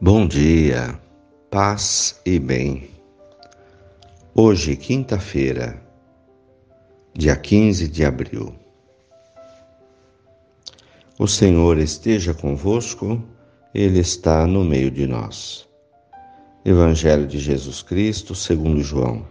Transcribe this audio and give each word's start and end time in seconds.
Bom 0.00 0.26
dia, 0.26 1.00
paz 1.48 2.20
e 2.26 2.40
bem. 2.40 2.90
Hoje, 4.34 4.74
quinta-feira, 4.74 5.80
dia 7.14 7.36
15 7.36 7.86
de 7.86 8.04
abril. 8.04 8.52
O 11.16 11.28
Senhor 11.28 11.78
esteja 11.78 12.34
convosco, 12.34 13.22
Ele 13.72 14.00
está 14.00 14.48
no 14.48 14.64
meio 14.64 14.90
de 14.90 15.06
nós. 15.06 15.66
Evangelho 16.64 17.28
de 17.28 17.38
Jesus 17.38 17.80
Cristo, 17.80 18.34
segundo 18.34 18.82
João, 18.82 19.24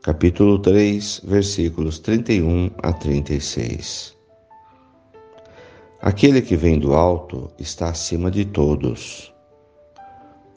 capítulo 0.00 0.60
3, 0.60 1.22
versículos 1.24 1.98
31 1.98 2.70
a 2.80 2.92
36. 2.92 4.16
Aquele 6.00 6.40
que 6.40 6.56
vem 6.56 6.78
do 6.78 6.94
alto 6.94 7.50
está 7.58 7.90
acima 7.90 8.30
de 8.30 8.44
todos 8.44 9.31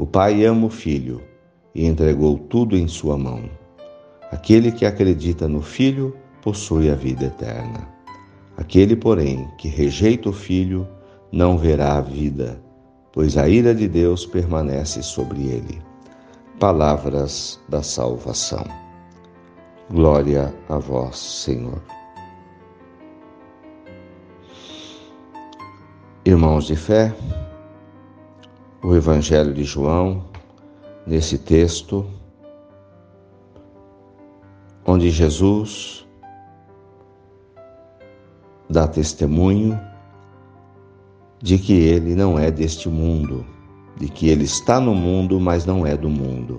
O 0.00 0.06
Pai 0.06 0.46
ama 0.46 0.64
o 0.64 0.70
Filho 0.70 1.20
e 1.74 1.84
entregou 1.84 2.38
tudo 2.38 2.74
em 2.74 2.88
sua 2.88 3.18
mão. 3.18 3.50
Aquele 4.32 4.72
que 4.72 4.86
acredita 4.86 5.46
no 5.46 5.60
Filho 5.60 6.16
possui 6.40 6.88
a 6.88 6.94
vida 6.94 7.26
eterna. 7.26 7.86
Aquele, 8.56 8.96
porém, 8.96 9.46
que 9.58 9.68
rejeita 9.68 10.30
o 10.30 10.32
Filho 10.32 10.88
não 11.30 11.58
verá 11.58 11.98
a 11.98 12.00
vida, 12.00 12.58
pois 13.12 13.36
a 13.36 13.46
ira 13.46 13.74
de 13.74 13.86
Deus 13.86 14.24
permanece 14.24 15.02
sobre 15.02 15.42
ele. 15.48 15.82
Palavras 16.58 17.60
da 17.68 17.82
salvação. 17.82 18.64
Glória 19.90 20.54
a 20.70 20.78
vós, 20.78 21.18
Senhor. 21.18 21.82
Irmãos 26.24 26.66
de 26.66 26.74
fé, 26.74 27.14
o 28.82 28.94
Evangelho 28.94 29.52
de 29.52 29.62
João, 29.62 30.24
nesse 31.06 31.36
texto, 31.36 32.06
onde 34.86 35.10
Jesus 35.10 36.06
dá 38.68 38.88
testemunho 38.88 39.78
de 41.42 41.58
que 41.58 41.74
ele 41.74 42.14
não 42.14 42.38
é 42.38 42.50
deste 42.50 42.88
mundo, 42.88 43.44
de 43.96 44.08
que 44.08 44.28
ele 44.28 44.44
está 44.44 44.80
no 44.80 44.94
mundo, 44.94 45.38
mas 45.38 45.66
não 45.66 45.86
é 45.86 45.94
do 45.94 46.08
mundo. 46.08 46.58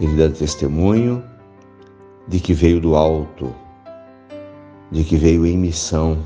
Ele 0.00 0.16
dá 0.16 0.34
testemunho 0.34 1.22
de 2.26 2.40
que 2.40 2.52
veio 2.52 2.80
do 2.80 2.96
alto, 2.96 3.54
de 4.90 5.04
que 5.04 5.16
veio 5.16 5.46
em 5.46 5.56
missão, 5.56 6.18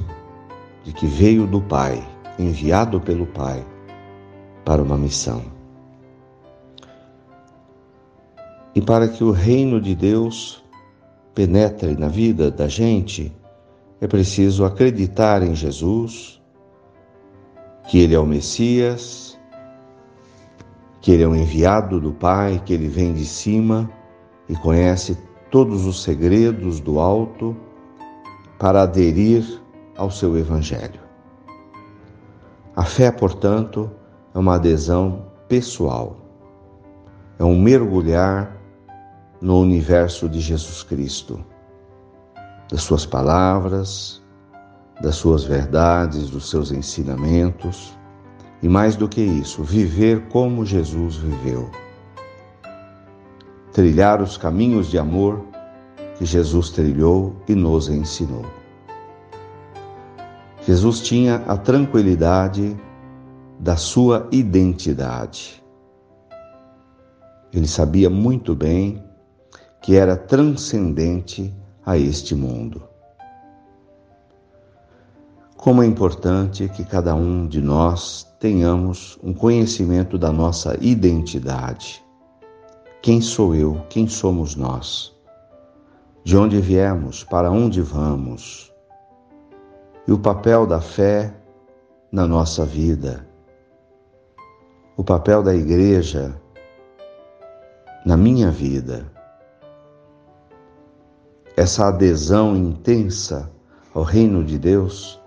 de 0.84 0.92
que 0.92 1.06
veio 1.06 1.46
do 1.46 1.60
Pai 1.60 2.11
enviado 2.38 3.00
pelo 3.00 3.26
Pai 3.26 3.64
para 4.64 4.82
uma 4.82 4.96
missão. 4.96 5.42
E 8.74 8.80
para 8.80 9.08
que 9.08 9.22
o 9.22 9.30
reino 9.30 9.80
de 9.80 9.94
Deus 9.94 10.62
penetre 11.34 11.96
na 11.96 12.08
vida 12.08 12.50
da 12.50 12.68
gente, 12.68 13.32
é 14.00 14.06
preciso 14.06 14.64
acreditar 14.64 15.42
em 15.42 15.54
Jesus, 15.54 16.40
que 17.88 17.98
Ele 17.98 18.14
é 18.14 18.18
o 18.18 18.26
Messias, 18.26 19.38
que 21.00 21.10
Ele 21.10 21.22
é 21.22 21.26
o 21.26 21.34
enviado 21.34 22.00
do 22.00 22.12
Pai, 22.12 22.62
que 22.64 22.72
Ele 22.72 22.88
vem 22.88 23.12
de 23.12 23.26
cima 23.26 23.90
e 24.48 24.54
conhece 24.54 25.18
todos 25.50 25.84
os 25.84 26.02
segredos 26.02 26.80
do 26.80 26.98
alto 26.98 27.56
para 28.58 28.82
aderir 28.82 29.60
ao 29.96 30.10
seu 30.10 30.38
Evangelho. 30.38 31.01
A 32.74 32.84
fé, 32.84 33.10
portanto, 33.12 33.90
é 34.34 34.38
uma 34.38 34.54
adesão 34.54 35.26
pessoal, 35.46 36.16
é 37.38 37.44
um 37.44 37.60
mergulhar 37.60 38.56
no 39.42 39.60
universo 39.60 40.26
de 40.26 40.40
Jesus 40.40 40.82
Cristo, 40.82 41.44
das 42.70 42.82
suas 42.82 43.04
palavras, 43.04 44.22
das 45.02 45.16
suas 45.16 45.44
verdades, 45.44 46.30
dos 46.30 46.48
seus 46.48 46.72
ensinamentos 46.72 47.94
e, 48.62 48.68
mais 48.70 48.96
do 48.96 49.06
que 49.06 49.20
isso, 49.20 49.62
viver 49.62 50.28
como 50.28 50.64
Jesus 50.64 51.16
viveu. 51.16 51.70
Trilhar 53.72 54.22
os 54.22 54.38
caminhos 54.38 54.86
de 54.86 54.98
amor 54.98 55.44
que 56.16 56.24
Jesus 56.24 56.70
trilhou 56.70 57.36
e 57.46 57.54
nos 57.54 57.90
ensinou. 57.90 58.61
Jesus 60.64 61.00
tinha 61.00 61.36
a 61.48 61.56
tranquilidade 61.56 62.76
da 63.58 63.76
sua 63.76 64.28
identidade. 64.30 65.62
Ele 67.52 67.66
sabia 67.66 68.08
muito 68.08 68.54
bem 68.54 69.02
que 69.80 69.96
era 69.96 70.16
transcendente 70.16 71.52
a 71.84 71.98
este 71.98 72.34
mundo. 72.34 72.82
Como 75.56 75.82
é 75.82 75.86
importante 75.86 76.68
que 76.68 76.84
cada 76.84 77.14
um 77.14 77.46
de 77.46 77.60
nós 77.60 78.32
tenhamos 78.38 79.18
um 79.22 79.32
conhecimento 79.32 80.16
da 80.16 80.32
nossa 80.32 80.76
identidade. 80.80 82.04
Quem 83.00 83.20
sou 83.20 83.54
eu? 83.54 83.84
Quem 83.88 84.08
somos 84.08 84.56
nós? 84.56 85.12
De 86.24 86.36
onde 86.36 86.60
viemos? 86.60 87.22
Para 87.24 87.50
onde 87.50 87.80
vamos? 87.80 88.71
E 90.06 90.12
o 90.12 90.18
papel 90.18 90.66
da 90.66 90.80
fé 90.80 91.32
na 92.10 92.26
nossa 92.26 92.64
vida, 92.64 93.26
o 94.96 95.04
papel 95.04 95.42
da 95.42 95.54
igreja 95.54 96.34
na 98.04 98.16
minha 98.16 98.50
vida. 98.50 99.10
Essa 101.56 101.88
adesão 101.88 102.56
intensa 102.56 103.50
ao 103.94 104.02
reino 104.02 104.42
de 104.42 104.58
Deus 104.58 105.20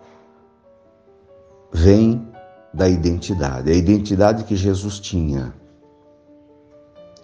vem 1.72 2.28
da 2.74 2.90
identidade, 2.90 3.72
a 3.72 3.75
identidade 3.75 4.44
que 4.44 4.56
Jesus 4.56 5.00
tinha 5.00 5.53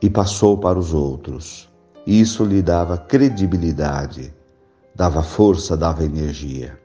e 0.02 0.10
passou 0.10 0.58
para 0.58 0.80
os 0.80 0.94
outros. 0.94 1.70
Isso 2.08 2.46
lhe 2.46 2.62
dava 2.62 2.98
credibilidade, 2.98 4.34
dava 4.96 5.22
força, 5.22 5.76
dava 5.76 6.04
energia 6.04 6.80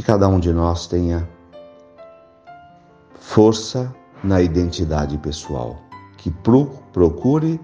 que 0.00 0.06
cada 0.06 0.26
um 0.26 0.40
de 0.40 0.50
nós 0.50 0.86
tenha 0.86 1.28
força 3.20 3.94
na 4.24 4.40
identidade 4.40 5.18
pessoal, 5.18 5.78
que 6.16 6.30
procure 6.30 7.60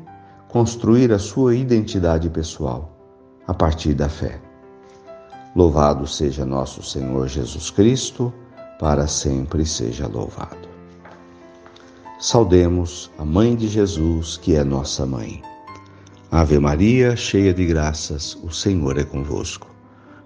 construir 0.47 1.13
a 1.13 1.19
sua 1.19 1.55
identidade 1.55 2.29
pessoal 2.29 2.95
a 3.47 3.55
partir 3.55 3.95
da 3.95 4.11
fé. 4.11 4.39
Louvado 5.55 6.07
seja 6.07 6.45
nosso 6.45 6.83
Senhor 6.83 7.27
Jesus 7.27 7.71
Cristo, 7.71 8.31
para 8.79 9.07
sempre 9.07 9.65
seja 9.65 10.07
louvado. 10.07 10.69
Saudemos 12.21 13.11
a 13.17 13.25
Mãe 13.25 13.57
de 13.57 13.67
Jesus, 13.67 14.37
que 14.37 14.55
é 14.55 14.63
nossa 14.63 15.07
mãe. 15.07 15.41
Ave 16.31 16.59
Maria, 16.59 17.17
cheia 17.17 17.55
de 17.55 17.65
graças, 17.65 18.35
o 18.43 18.51
Senhor 18.51 18.99
é 18.99 19.05
convosco. 19.05 19.76